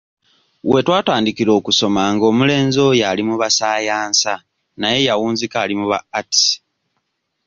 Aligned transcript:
Wetwatandikira 0.71 1.51
okusoma 1.59 2.01
ng'omulenzi 2.13 2.79
oyo 2.89 3.03
ali 3.11 3.23
mu 3.29 3.35
basaayansa 3.41 4.33
naye 4.79 4.99
yawunzika 5.07 5.55
ali 5.63 5.73
mu 5.79 5.85
ba 5.91 5.99
arts. 6.19 6.41